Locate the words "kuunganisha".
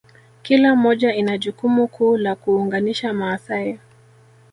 2.35-3.13